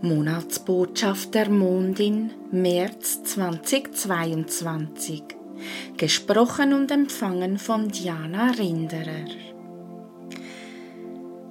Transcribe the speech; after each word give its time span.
Monatsbotschaft 0.00 1.34
der 1.34 1.50
Mondin 1.50 2.30
März 2.52 3.24
2022. 3.24 5.24
Gesprochen 5.96 6.72
und 6.72 6.92
empfangen 6.92 7.58
von 7.58 7.88
Diana 7.88 8.52
Rinderer. 8.52 9.26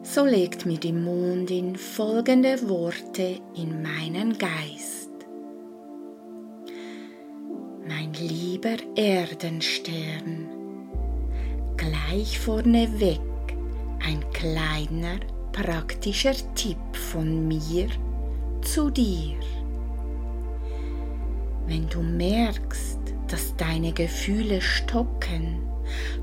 So 0.01 0.23
legt 0.23 0.65
mir 0.65 0.77
die 0.77 0.93
Mondin 0.93 1.75
folgende 1.75 2.69
Worte 2.69 3.41
in 3.54 3.81
meinen 3.81 4.37
Geist. 4.37 5.11
Mein 7.86 8.14
lieber 8.14 8.77
Erdenstern, 8.95 10.47
gleich 11.75 12.39
vorneweg 12.39 13.19
ein 14.05 14.23
kleiner 14.32 15.19
praktischer 15.51 16.36
Tipp 16.55 16.95
von 16.95 17.45
mir 17.45 17.89
zu 18.73 18.89
dir. 18.89 19.35
Wenn 21.67 21.87
du 21.89 22.01
merkst, 22.01 22.99
dass 23.27 23.55
deine 23.55 23.93
Gefühle 23.93 24.61
stocken, 24.61 25.61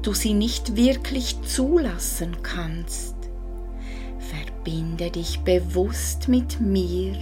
du 0.03 0.13
sie 0.13 0.35
nicht 0.35 0.77
wirklich 0.77 1.41
zulassen 1.43 2.37
kannst, 2.43 3.17
verbinde 4.19 5.11
dich 5.11 5.41
bewusst 5.41 6.29
mit 6.29 6.61
mir 6.61 7.17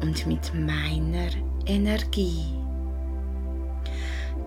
und 0.00 0.26
mit 0.26 0.52
meiner 0.54 1.30
Energie. 1.66 2.46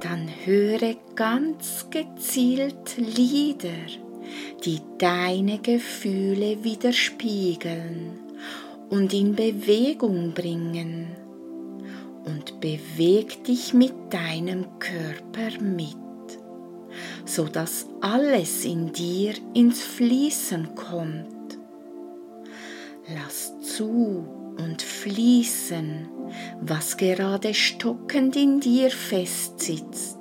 Dann 0.02 0.30
höre 0.46 0.96
ganz 1.16 1.88
gezielt 1.90 2.98
Lieder, 2.98 3.70
die 4.66 4.82
deine 4.98 5.60
Gefühle 5.60 6.64
widerspiegeln 6.64 8.29
und 8.90 9.14
in 9.14 9.36
Bewegung 9.36 10.34
bringen 10.34 11.08
und 12.26 12.60
beweg 12.60 13.44
dich 13.44 13.74
mit 13.74 13.94
deinem 14.10 14.66
Körper 14.80 15.62
mit, 15.62 15.96
so 17.26 17.46
dass 17.46 17.88
alles 18.02 18.66
in 18.66 18.92
dir 18.92 19.34
ins 19.54 19.82
Fließen 19.82 20.76
kommt. 20.76 21.28
Lass 23.14 23.60
zu 23.62 24.26
und 24.58 24.82
fließen, 24.82 26.08
was 26.62 26.98
gerade 26.98 27.54
stockend 27.54 28.36
in 28.36 28.60
dir 28.60 28.92
festsitzt, 28.92 30.20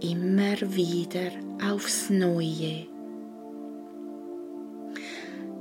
immer 0.00 0.60
wieder 0.60 1.30
aufs 1.72 2.10
Neue. 2.10 2.86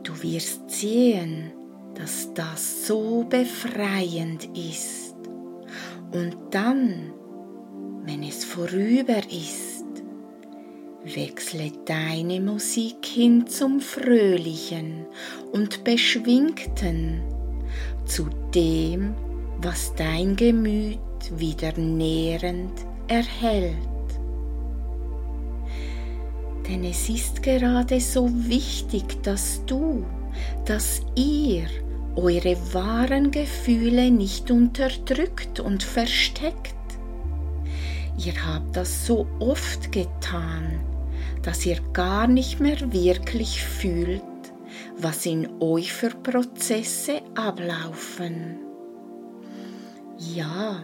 Du 0.04 0.22
wirst 0.22 0.70
sehen, 0.70 1.54
dass 1.96 2.34
das 2.34 2.88
so 2.88 3.26
befreiend 3.30 4.50
ist. 4.58 5.16
Und 6.12 6.36
dann, 6.52 7.14
wenn 8.06 8.24
es 8.24 8.44
vorüber 8.44 9.22
ist, 9.30 9.86
wechsle 11.04 11.72
deine 11.86 12.40
Musik 12.40 13.06
hin 13.06 13.48
zum 13.48 13.80
Fröhlichen 13.80 15.06
und 15.52 15.84
Beschwingten, 15.84 17.22
zu 18.06 18.30
dem, 18.54 19.14
was 19.62 19.94
dein 19.96 20.36
Gemüt 20.36 21.00
wieder 21.38 21.78
nährend 21.78 22.74
erhält. 23.08 23.78
Denn 26.68 26.84
es 26.86 27.10
ist 27.10 27.44
gerade 27.44 28.00
so 28.00 28.30
wichtig, 28.30 29.22
dass 29.24 29.62
du, 29.66 30.06
dass 30.66 31.02
ihr 31.16 31.66
eure 32.16 32.56
wahren 32.74 33.32
Gefühle 33.32 34.12
nicht 34.12 34.52
unterdrückt 34.52 35.60
und 35.60 35.84
versteckt. 35.84 36.76
Ihr 38.24 38.34
habt 38.46 38.76
das 38.76 39.08
so 39.08 39.28
oft 39.40 39.92
getan, 39.92 40.80
dass 41.42 41.66
ihr 41.66 41.80
gar 41.94 42.28
nicht 42.28 42.60
mehr 42.60 42.94
wirklich 42.94 43.64
fühlt, 43.64 44.22
was 44.98 45.26
in 45.26 45.50
euch 45.60 45.92
für 45.92 46.12
Prozesse 46.12 47.22
ablaufen. 47.36 48.60
Ja, 50.36 50.84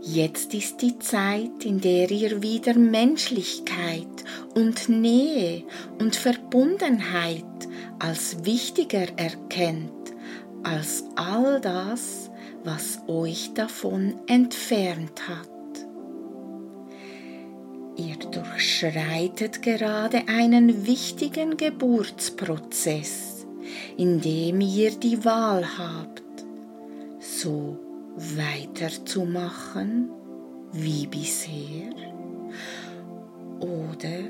jetzt 0.00 0.54
ist 0.54 0.82
die 0.82 0.98
Zeit, 0.98 1.64
in 1.64 1.80
der 1.80 2.10
ihr 2.10 2.42
wieder 2.42 2.74
Menschlichkeit 2.74 4.08
und 4.54 4.88
Nähe 4.88 5.64
und 5.98 6.16
Verbundenheit 6.16 7.44
als 7.98 8.44
wichtiger 8.44 9.06
erkennt 9.16 9.99
als 10.62 11.04
all 11.16 11.60
das, 11.60 12.30
was 12.64 13.00
euch 13.06 13.52
davon 13.54 14.14
entfernt 14.26 15.28
hat. 15.28 15.48
Ihr 17.96 18.16
durchschreitet 18.16 19.62
gerade 19.62 20.22
einen 20.28 20.86
wichtigen 20.86 21.56
Geburtsprozess, 21.56 23.46
in 23.96 24.20
dem 24.20 24.60
ihr 24.60 24.92
die 24.92 25.24
Wahl 25.24 25.64
habt, 25.78 26.22
so 27.18 27.78
weiterzumachen 28.16 30.10
wie 30.72 31.06
bisher 31.06 31.94
oder 33.60 34.24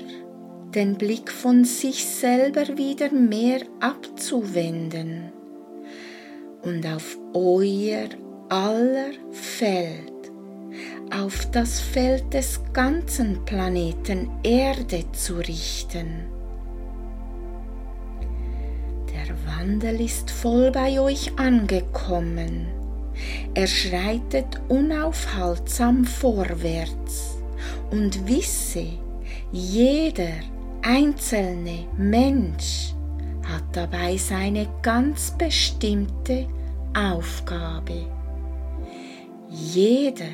den 0.73 0.97
Blick 0.97 1.31
von 1.31 1.65
sich 1.65 2.05
selber 2.05 2.77
wieder 2.77 3.11
mehr 3.11 3.61
abzuwenden 3.79 5.31
und 6.63 6.85
auf 6.85 7.17
euer 7.33 8.09
aller 8.49 9.11
Feld, 9.31 10.31
auf 11.15 11.49
das 11.51 11.79
Feld 11.79 12.33
des 12.33 12.59
ganzen 12.73 13.43
Planeten 13.45 14.29
Erde 14.43 15.03
zu 15.13 15.37
richten. 15.37 16.25
Der 19.13 19.35
Wandel 19.45 20.01
ist 20.01 20.29
voll 20.29 20.71
bei 20.71 20.99
euch 20.99 21.31
angekommen. 21.37 22.67
Er 23.53 23.67
schreitet 23.67 24.61
unaufhaltsam 24.69 26.05
vorwärts 26.05 27.37
und 27.91 28.27
wisse, 28.27 28.87
jeder 29.51 30.31
einzelne 30.81 31.85
Mensch 31.97 32.93
hat 33.47 33.63
dabei 33.73 34.17
seine 34.17 34.67
ganz 34.81 35.31
bestimmte 35.37 36.47
Aufgabe. 36.93 38.05
Jeder. 39.49 40.25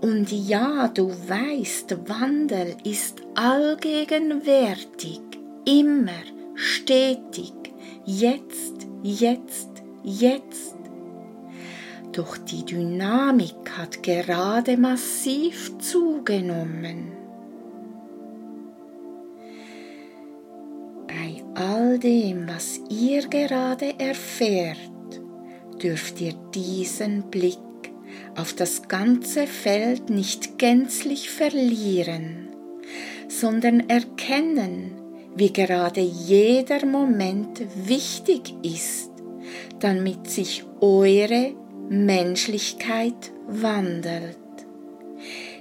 Und 0.00 0.32
ja, 0.32 0.88
du 0.88 1.10
weißt, 1.10 2.08
Wandel 2.08 2.76
ist 2.84 3.20
allgegenwärtig, 3.34 5.20
immer, 5.66 6.22
stetig, 6.54 7.52
jetzt, 8.06 8.86
jetzt, 9.02 9.68
jetzt. 10.02 10.76
Doch 12.12 12.38
die 12.38 12.64
Dynamik 12.64 13.70
hat 13.76 14.02
gerade 14.02 14.76
massiv 14.76 15.78
zugenommen. 15.78 17.19
All 21.60 21.98
dem, 21.98 22.48
was 22.48 22.80
ihr 22.88 23.28
gerade 23.28 23.98
erfährt, 23.98 24.78
dürft 25.82 26.20
ihr 26.20 26.32
diesen 26.54 27.30
Blick 27.30 27.58
auf 28.36 28.54
das 28.54 28.88
ganze 28.88 29.46
Feld 29.46 30.08
nicht 30.08 30.58
gänzlich 30.58 31.28
verlieren, 31.30 32.48
sondern 33.28 33.88
erkennen, 33.90 34.92
wie 35.36 35.52
gerade 35.52 36.00
jeder 36.00 36.86
Moment 36.86 37.60
wichtig 37.86 38.54
ist, 38.62 39.10
damit 39.80 40.30
sich 40.30 40.64
eure 40.80 41.52
Menschlichkeit 41.90 43.32
wandelt. 43.46 44.38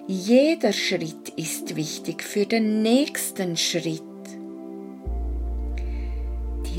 Jeder 0.07 0.73
Schritt 0.73 1.29
ist 1.35 1.75
wichtig 1.75 2.23
für 2.23 2.45
den 2.45 2.81
nächsten 2.81 3.57
Schritt 3.57 4.08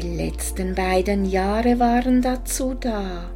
die 0.00 0.17
letzten 0.17 0.75
beiden 0.75 1.25
Jahre 1.25 1.79
waren 1.79 2.23
dazu 2.23 2.75
da, 2.75 3.31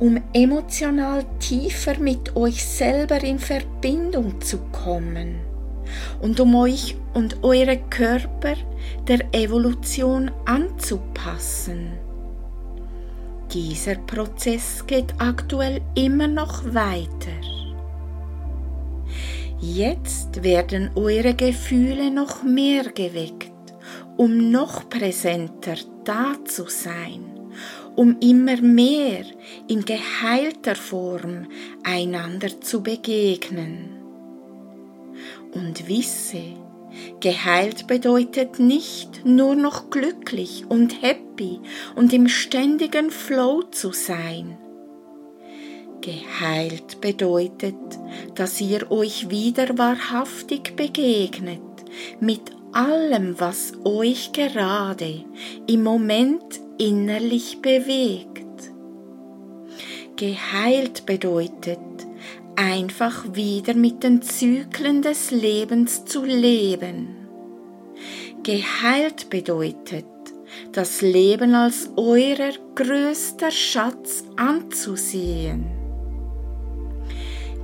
um 0.00 0.20
emotional 0.32 1.24
tiefer 1.38 1.98
mit 1.98 2.34
euch 2.36 2.64
selber 2.64 3.22
in 3.22 3.38
Verbindung 3.38 4.40
zu 4.40 4.58
kommen 4.72 5.36
und 6.20 6.40
um 6.40 6.54
euch 6.54 6.96
und 7.14 7.42
eure 7.42 7.78
Körper 7.90 8.54
der 9.06 9.20
Evolution 9.32 10.30
anzupassen. 10.44 11.92
Dieser 13.52 13.94
Prozess 13.94 14.84
geht 14.86 15.14
aktuell 15.18 15.80
immer 15.94 16.28
noch 16.28 16.64
weiter. 16.74 17.32
Jetzt 19.60 20.42
werden 20.42 20.90
eure 20.94 21.34
Gefühle 21.34 22.10
noch 22.10 22.42
mehr 22.42 22.84
geweckt 22.84 23.57
um 24.18 24.50
noch 24.50 24.90
präsenter 24.90 25.76
da 26.04 26.36
zu 26.44 26.68
sein 26.68 27.38
um 27.98 28.16
immer 28.20 28.60
mehr 28.62 29.24
in 29.66 29.84
geheilter 29.84 30.76
Form 30.76 31.48
einander 31.82 32.60
zu 32.60 32.80
begegnen. 32.80 33.88
Und 35.52 35.88
wisse, 35.88 36.42
geheilt 37.18 37.88
bedeutet 37.88 38.60
nicht 38.60 39.24
nur 39.24 39.56
noch 39.56 39.90
glücklich 39.90 40.64
und 40.68 41.02
happy 41.02 41.58
und 41.96 42.12
im 42.12 42.28
ständigen 42.28 43.10
Flow 43.10 43.62
zu 43.62 43.90
sein. 43.90 44.56
Geheilt 46.00 47.00
bedeutet, 47.00 47.74
dass 48.36 48.60
ihr 48.60 48.92
euch 48.92 49.28
wieder 49.28 49.76
wahrhaftig 49.76 50.76
begegnet 50.76 51.60
mit 52.20 52.52
allem, 52.72 53.38
was 53.38 53.72
euch 53.84 54.32
gerade 54.32 55.24
im 55.66 55.82
Moment 55.82 56.60
innerlich 56.78 57.60
bewegt. 57.62 58.44
Geheilt 60.16 61.06
bedeutet, 61.06 61.78
einfach 62.56 63.34
wieder 63.34 63.74
mit 63.74 64.02
den 64.02 64.20
Zyklen 64.22 65.02
des 65.02 65.30
Lebens 65.30 66.04
zu 66.04 66.24
leben. 66.24 67.16
Geheilt 68.42 69.30
bedeutet, 69.30 70.04
das 70.72 71.02
Leben 71.02 71.54
als 71.54 71.90
eurer 71.96 72.52
größter 72.74 73.50
Schatz 73.50 74.24
anzusehen. 74.36 75.66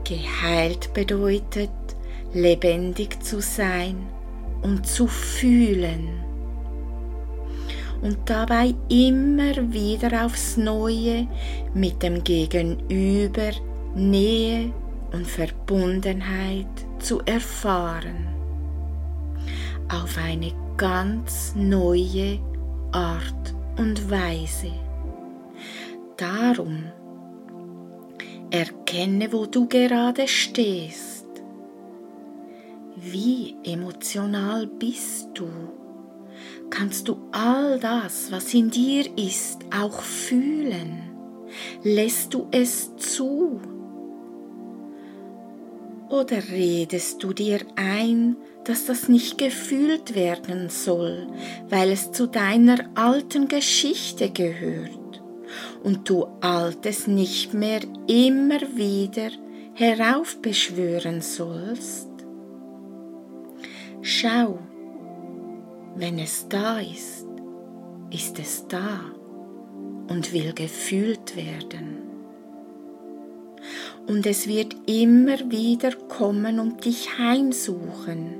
Geheilt 0.04 0.92
bedeutet, 0.92 1.70
lebendig 2.32 3.22
zu 3.22 3.40
sein 3.40 4.13
und 4.64 4.86
zu 4.86 5.06
fühlen 5.06 6.24
und 8.02 8.18
dabei 8.26 8.74
immer 8.88 9.72
wieder 9.72 10.26
aufs 10.26 10.56
Neue 10.56 11.26
mit 11.72 12.02
dem 12.02 12.22
Gegenüber 12.24 13.50
Nähe 13.94 14.72
und 15.12 15.26
Verbundenheit 15.26 16.66
zu 16.98 17.20
erfahren. 17.24 18.28
Auf 19.88 20.18
eine 20.18 20.52
ganz 20.76 21.54
neue 21.56 22.40
Art 22.92 23.54
und 23.78 24.10
Weise. 24.10 24.72
Darum 26.16 26.84
erkenne, 28.50 29.32
wo 29.32 29.46
du 29.46 29.68
gerade 29.68 30.28
stehst. 30.28 31.13
Wie 33.10 33.56
emotional 33.64 34.66
bist 34.66 35.28
du? 35.34 35.48
kannst 36.74 37.08
du 37.08 37.16
all 37.30 37.78
das, 37.78 38.32
was 38.32 38.52
in 38.52 38.70
dir 38.70 39.06
ist, 39.16 39.60
auch 39.72 40.00
fühlen. 40.00 41.10
Lässt 41.84 42.34
du 42.34 42.48
es 42.50 42.96
zu? 42.96 43.60
Oder 46.08 46.38
redest 46.50 47.22
du 47.22 47.32
dir 47.32 47.60
ein, 47.76 48.36
dass 48.64 48.86
das 48.86 49.08
nicht 49.08 49.38
gefühlt 49.38 50.14
werden 50.14 50.68
soll, 50.68 51.28
weil 51.68 51.90
es 51.90 52.12
zu 52.12 52.26
deiner 52.26 52.78
alten 52.94 53.46
Geschichte 53.46 54.30
gehört 54.30 55.22
und 55.82 56.08
du 56.08 56.26
Altes 56.40 57.06
nicht 57.06 57.54
mehr 57.54 57.80
immer 58.06 58.60
wieder 58.74 59.30
heraufbeschwören 59.74 61.20
sollst? 61.20 62.13
Schau, 64.06 64.58
wenn 65.96 66.18
es 66.18 66.46
da 66.50 66.78
ist, 66.78 67.24
ist 68.10 68.38
es 68.38 68.68
da 68.68 69.00
und 70.08 70.30
will 70.34 70.52
gefühlt 70.52 71.34
werden. 71.34 72.02
Und 74.06 74.26
es 74.26 74.46
wird 74.46 74.76
immer 74.84 75.38
wieder 75.50 75.92
kommen 75.92 76.60
und 76.60 76.84
dich 76.84 77.16
heimsuchen. 77.16 78.34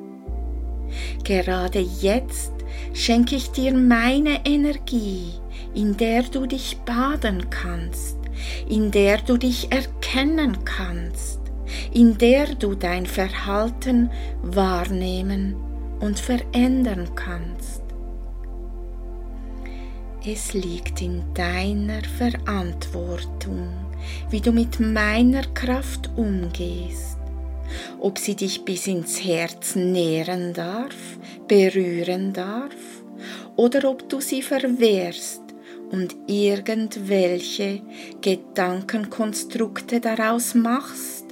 Gerade 1.24 1.78
jetzt 1.78 2.52
schenke 2.92 3.36
ich 3.36 3.50
dir 3.50 3.72
meine 3.72 4.44
Energie, 4.44 5.32
in 5.74 5.96
der 5.96 6.24
du 6.24 6.44
dich 6.44 6.76
baden 6.84 7.48
kannst, 7.48 8.18
in 8.68 8.90
der 8.90 9.16
du 9.16 9.38
dich 9.38 9.72
erkennen 9.72 10.58
kannst, 10.66 11.33
in 11.94 12.18
der 12.18 12.54
du 12.56 12.74
dein 12.74 13.06
Verhalten 13.06 14.10
wahrnehmen 14.42 15.54
und 16.00 16.18
verändern 16.18 17.08
kannst. 17.14 17.82
Es 20.26 20.54
liegt 20.54 21.02
in 21.02 21.22
deiner 21.34 22.02
Verantwortung, 22.02 23.68
wie 24.30 24.40
du 24.40 24.50
mit 24.50 24.80
meiner 24.80 25.42
Kraft 25.54 26.10
umgehst, 26.16 27.18
ob 28.00 28.18
sie 28.18 28.34
dich 28.34 28.64
bis 28.64 28.86
ins 28.86 29.22
Herz 29.24 29.76
nähren 29.76 30.52
darf, 30.52 30.96
berühren 31.46 32.32
darf, 32.32 32.74
oder 33.54 33.88
ob 33.88 34.08
du 34.08 34.20
sie 34.20 34.42
verwehrst 34.42 35.42
und 35.92 36.16
irgendwelche 36.26 37.82
Gedankenkonstrukte 38.20 40.00
daraus 40.00 40.54
machst, 40.54 41.23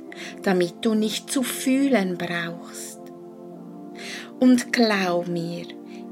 damit 0.42 0.74
du 0.82 0.94
nicht 0.94 1.30
zu 1.30 1.42
fühlen 1.42 2.18
brauchst. 2.18 3.00
Und 4.40 4.72
glaub 4.72 5.28
mir, 5.28 5.66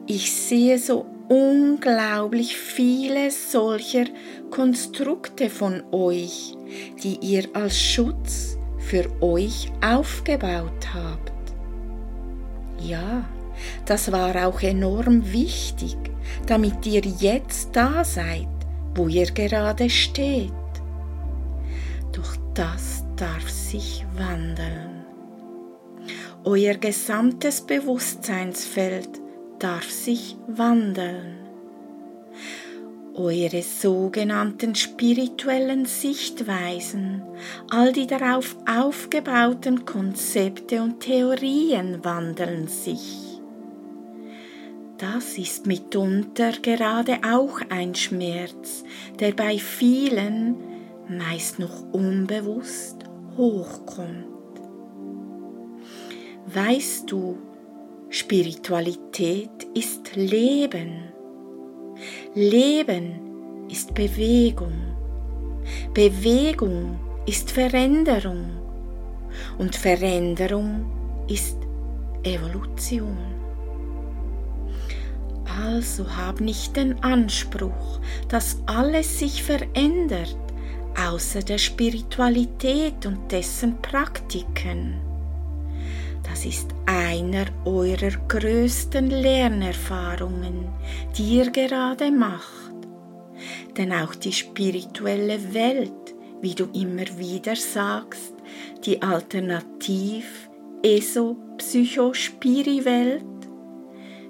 ich 0.07 0.33
sehe 0.33 0.79
so 0.79 1.07
unglaublich 1.29 2.57
viele 2.57 3.31
solcher 3.31 4.05
Konstrukte 4.51 5.49
von 5.49 5.83
euch, 5.93 6.57
die 7.03 7.19
ihr 7.21 7.45
als 7.55 7.81
Schutz 7.81 8.59
für 8.79 9.09
euch 9.23 9.71
aufgebaut 9.81 10.89
habt. 10.93 11.33
Ja, 12.81 13.25
das 13.87 14.11
war 14.11 14.47
auch 14.47 14.61
enorm 14.62 15.33
wichtig, 15.33 15.97
damit 16.47 16.87
ihr 16.87 17.03
jetzt 17.03 17.71
da 17.73 18.05
seid, 18.05 18.49
wo 18.95 19.07
ihr 19.07 19.31
gerade 19.31 19.89
steht. 19.89 20.53
Doch 22.12 22.37
das 22.55 23.00
darf 23.20 23.50
sich 23.50 24.06
wandeln. 24.17 25.05
Euer 26.44 26.75
gesamtes 26.75 27.61
Bewusstseinsfeld 27.61 29.11
darf 29.58 29.90
sich 29.90 30.38
wandeln. 30.46 31.37
Eure 33.14 33.61
sogenannten 33.62 34.75
spirituellen 34.75 35.85
Sichtweisen, 35.85 37.23
all 37.68 37.92
die 37.92 38.06
darauf 38.06 38.56
aufgebauten 38.66 39.85
Konzepte 39.85 40.80
und 40.80 41.00
Theorien 41.00 42.02
wandeln 42.02 42.68
sich. 42.68 43.38
Das 44.97 45.37
ist 45.37 45.66
mitunter 45.66 46.52
gerade 46.62 47.18
auch 47.30 47.61
ein 47.68 47.95
Schmerz, 47.95 48.83
der 49.18 49.33
bei 49.33 49.59
vielen, 49.59 50.56
meist 51.06 51.59
noch 51.59 51.92
unbewusst, 51.92 53.10
hochkommt. 53.37 54.26
Weißt 56.46 57.10
du, 57.10 57.38
Spiritualität 58.08 59.64
ist 59.75 60.16
Leben. 60.16 61.12
Leben 62.34 63.66
ist 63.68 63.94
Bewegung. 63.94 64.72
Bewegung 65.94 66.99
ist 67.26 67.50
Veränderung. 67.50 68.50
Und 69.58 69.76
Veränderung 69.76 70.90
ist 71.28 71.56
Evolution. 72.25 73.16
Also 75.62 76.04
hab 76.16 76.40
nicht 76.40 76.76
den 76.76 77.02
Anspruch, 77.02 78.00
dass 78.28 78.58
alles 78.66 79.18
sich 79.18 79.42
verändert, 79.42 80.37
außer 80.97 81.40
der 81.40 81.59
Spiritualität 81.59 83.04
und 83.06 83.30
dessen 83.30 83.80
Praktiken. 83.82 85.00
Das 86.23 86.44
ist 86.44 86.68
einer 86.87 87.47
eurer 87.64 88.11
größten 88.28 89.11
Lernerfahrungen, 89.11 90.68
die 91.16 91.37
ihr 91.37 91.50
gerade 91.50 92.11
macht. 92.11 92.73
Denn 93.76 93.92
auch 93.92 94.14
die 94.14 94.32
spirituelle 94.32 95.54
Welt, 95.54 96.14
wie 96.40 96.54
du 96.54 96.64
immer 96.73 97.06
wieder 97.18 97.56
sagst, 97.56 98.35
die 98.85 99.02
Alternativ 99.02 100.49
ESO-Psycho-Spiri-Welt, 100.82 103.25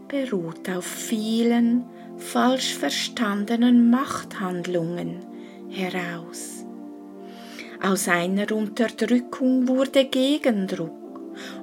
beruht 0.09 0.71
auf 0.71 0.87
vielen 0.87 1.85
falsch 2.17 2.75
verstandenen 2.75 3.91
Machthandlungen 3.91 5.30
heraus. 5.71 6.65
Aus 7.83 8.09
einer 8.09 8.53
Unterdrückung 8.53 9.69
wurde 9.69 10.05
Gegendruck 10.05 10.93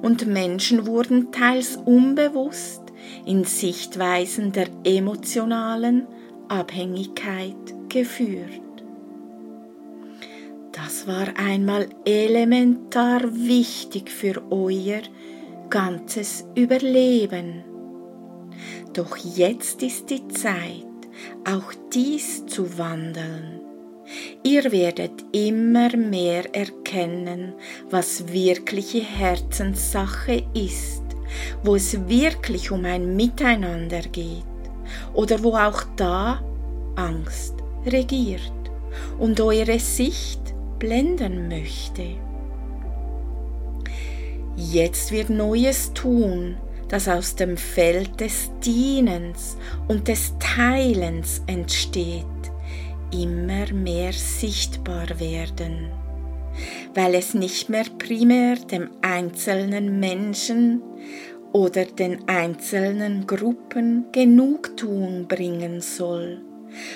und 0.02 0.26
Menschen 0.26 0.86
wurden 0.86 1.30
teils 1.30 1.76
unbewusst 1.76 2.82
in 3.24 3.44
Sichtweisen 3.44 4.52
der 4.52 4.68
emotionalen 4.84 6.06
Abhängigkeit 6.48 7.54
geführt. 7.88 8.62
Das 10.72 11.06
war 11.06 11.28
einmal 11.36 11.88
elementar 12.04 13.22
wichtig 13.32 14.10
für 14.10 14.42
euer 14.50 15.02
ganzes 15.70 16.44
Überleben. 16.54 17.64
Doch 18.92 19.16
jetzt 19.16 19.82
ist 19.82 20.10
die 20.10 20.26
Zeit, 20.28 20.86
auch 21.44 21.72
dies 21.92 22.46
zu 22.46 22.78
wandeln. 22.78 23.57
Ihr 24.42 24.70
werdet 24.72 25.12
immer 25.32 25.94
mehr 25.96 26.54
erkennen, 26.54 27.54
was 27.90 28.32
wirkliche 28.32 29.00
Herzenssache 29.00 30.44
ist, 30.54 31.02
wo 31.62 31.76
es 31.76 32.08
wirklich 32.08 32.70
um 32.70 32.84
ein 32.84 33.16
Miteinander 33.16 34.00
geht 34.00 34.44
oder 35.14 35.42
wo 35.42 35.54
auch 35.54 35.82
da 35.96 36.42
Angst 36.96 37.54
regiert 37.86 38.52
und 39.18 39.40
eure 39.40 39.78
Sicht 39.78 40.40
blenden 40.78 41.48
möchte. 41.48 42.16
Jetzt 44.56 45.12
wird 45.12 45.30
Neues 45.30 45.92
tun, 45.92 46.56
das 46.88 47.06
aus 47.06 47.36
dem 47.36 47.56
Feld 47.56 48.20
des 48.20 48.50
Dienens 48.64 49.56
und 49.86 50.08
des 50.08 50.32
Teilens 50.38 51.42
entsteht, 51.46 52.24
immer 53.12 53.72
mehr 53.72 54.12
sichtbar 54.12 55.18
werden, 55.18 55.90
weil 56.94 57.14
es 57.14 57.34
nicht 57.34 57.68
mehr 57.68 57.86
primär 57.98 58.56
dem 58.56 58.90
einzelnen 59.02 59.98
Menschen 60.00 60.82
oder 61.52 61.84
den 61.84 62.28
einzelnen 62.28 63.26
Gruppen 63.26 64.06
Genugtuung 64.12 65.26
bringen 65.26 65.80
soll, 65.80 66.42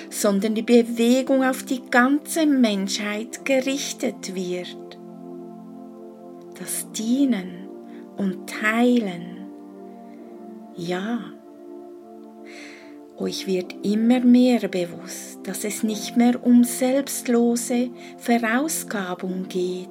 sondern 0.09 0.55
die 0.55 0.61
Bewegung 0.61 1.43
auf 1.43 1.63
die 1.63 1.81
ganze 1.89 2.45
Menschheit 2.45 3.45
gerichtet 3.45 4.35
wird. 4.35 4.99
Das 6.59 6.91
Dienen 6.91 7.67
und 8.15 8.47
Teilen, 8.47 9.47
ja, 10.75 11.32
euch 13.17 13.47
wird 13.47 13.75
immer 13.83 14.19
mehr 14.21 14.67
bewusst, 14.67 15.39
dass 15.43 15.63
es 15.63 15.83
nicht 15.83 16.17
mehr 16.17 16.43
um 16.43 16.63
selbstlose 16.63 17.89
Verausgabung 18.17 19.47
geht 19.47 19.89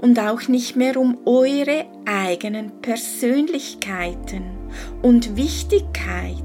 und 0.00 0.18
auch 0.18 0.48
nicht 0.48 0.76
mehr 0.76 0.96
um 0.96 1.18
eure 1.24 1.86
eigenen 2.04 2.80
Persönlichkeiten 2.80 4.44
und 5.02 5.36
Wichtigkeit, 5.36 6.44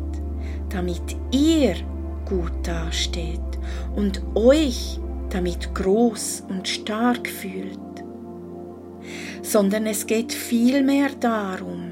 damit 0.70 1.16
ihr 1.32 1.76
gut 2.26 2.54
dasteht 2.64 3.40
und 3.96 4.22
euch 4.36 5.00
damit 5.30 5.74
groß 5.74 6.44
und 6.50 6.68
stark 6.68 7.28
fühlt, 7.28 7.80
sondern 9.42 9.86
es 9.86 10.08
geht 10.08 10.34
vielmehr 10.34 11.10
darum, 11.20 11.87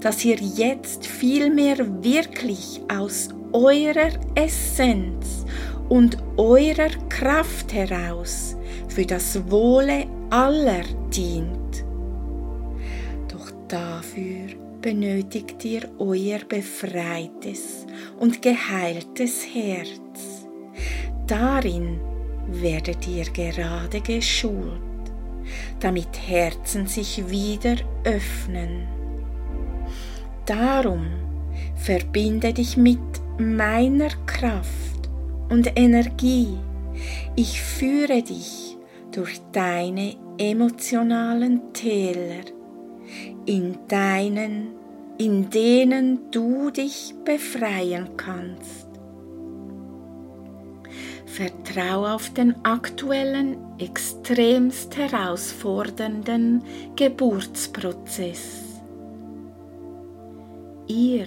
dass 0.00 0.24
ihr 0.24 0.36
jetzt 0.36 1.06
vielmehr 1.06 1.78
wirklich 2.02 2.80
aus 2.88 3.28
eurer 3.52 4.10
Essenz 4.34 5.44
und 5.88 6.18
eurer 6.36 6.90
Kraft 7.08 7.72
heraus 7.72 8.56
für 8.88 9.06
das 9.06 9.50
Wohle 9.50 10.06
aller 10.30 10.84
dient. 11.14 11.84
Doch 13.28 13.50
dafür 13.68 14.48
benötigt 14.80 15.64
ihr 15.64 15.82
euer 15.98 16.40
befreites 16.48 17.86
und 18.18 18.42
geheiltes 18.42 19.46
Herz. 19.52 20.46
Darin 21.26 22.00
werdet 22.48 23.06
ihr 23.08 23.24
gerade 23.24 24.00
geschult, 24.00 24.80
damit 25.80 26.28
Herzen 26.28 26.86
sich 26.86 27.28
wieder 27.28 27.76
öffnen. 28.04 28.95
Darum 30.46 31.06
verbinde 31.74 32.52
dich 32.52 32.76
mit 32.76 33.00
meiner 33.36 34.10
Kraft 34.26 35.10
und 35.48 35.72
Energie. 35.74 36.56
Ich 37.34 37.60
führe 37.60 38.22
dich 38.22 38.78
durch 39.10 39.40
deine 39.50 40.14
emotionalen 40.38 41.72
Täler, 41.72 42.44
in 43.44 43.76
deinen, 43.88 44.68
in 45.18 45.50
denen 45.50 46.30
du 46.30 46.70
dich 46.70 47.12
befreien 47.24 48.16
kannst. 48.16 48.86
Vertrau 51.26 52.06
auf 52.06 52.32
den 52.32 52.54
aktuellen, 52.64 53.56
extremst 53.78 54.96
herausfordernden 54.96 56.62
Geburtsprozess. 56.94 58.65
Ihr 60.88 61.26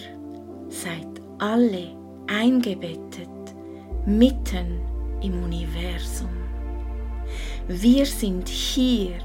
seid 0.70 1.22
alle 1.38 1.90
eingebettet 2.28 3.28
mitten 4.06 4.80
im 5.22 5.44
Universum. 5.44 6.30
Wir 7.68 8.06
sind 8.06 8.48
hier. 8.48 9.18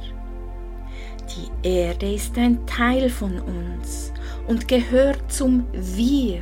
Die 1.30 1.68
Erde 1.68 2.14
ist 2.14 2.36
ein 2.36 2.66
Teil 2.66 3.08
von 3.08 3.38
uns 3.38 4.12
und 4.48 4.66
gehört 4.66 5.30
zum 5.30 5.66
Wir. 5.72 6.40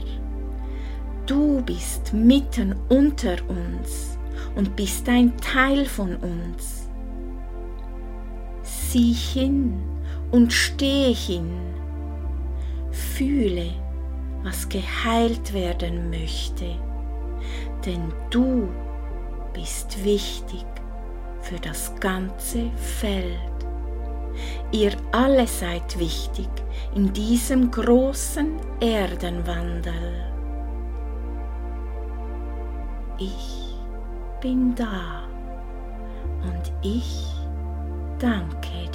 Du 1.26 1.60
bist 1.62 2.14
mitten 2.14 2.74
unter 2.88 3.36
uns 3.48 4.18
und 4.56 4.74
bist 4.74 5.06
ein 5.06 5.36
Teil 5.36 5.84
von 5.84 6.16
uns. 6.16 6.88
Sieh 8.62 9.12
hin 9.12 9.82
und 10.30 10.50
steh 10.50 11.12
hin. 11.12 11.81
Fühle, 12.92 13.72
was 14.42 14.68
geheilt 14.68 15.52
werden 15.52 16.10
möchte, 16.10 16.76
denn 17.84 18.12
du 18.30 18.68
bist 19.52 20.04
wichtig 20.04 20.64
für 21.40 21.56
das 21.56 21.94
ganze 22.00 22.70
Feld. 22.76 23.38
Ihr 24.70 24.92
alle 25.12 25.46
seid 25.46 25.98
wichtig 25.98 26.48
in 26.94 27.12
diesem 27.12 27.70
großen 27.70 28.56
Erdenwandel. 28.80 30.32
Ich 33.18 33.76
bin 34.40 34.74
da 34.74 35.24
und 36.44 36.72
ich 36.82 37.26
danke 38.18 38.90
dir. 38.90 38.91